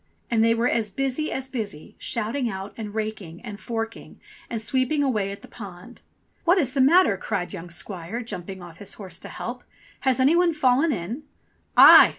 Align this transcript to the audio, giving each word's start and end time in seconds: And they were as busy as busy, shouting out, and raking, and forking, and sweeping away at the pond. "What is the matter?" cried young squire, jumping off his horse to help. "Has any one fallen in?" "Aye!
And 0.31 0.43
they 0.43 0.55
were 0.55 0.67
as 0.67 0.89
busy 0.89 1.31
as 1.31 1.47
busy, 1.47 1.93
shouting 1.99 2.49
out, 2.49 2.73
and 2.75 2.95
raking, 2.95 3.39
and 3.41 3.59
forking, 3.59 4.19
and 4.49 4.59
sweeping 4.59 5.03
away 5.03 5.31
at 5.31 5.43
the 5.43 5.47
pond. 5.47 6.01
"What 6.43 6.57
is 6.57 6.73
the 6.73 6.81
matter?" 6.81 7.17
cried 7.17 7.53
young 7.53 7.69
squire, 7.69 8.21
jumping 8.23 8.63
off 8.63 8.77
his 8.79 8.95
horse 8.95 9.19
to 9.19 9.29
help. 9.29 9.63
"Has 9.99 10.19
any 10.19 10.35
one 10.35 10.53
fallen 10.53 10.91
in?" 10.91 11.21
"Aye! 11.77 12.09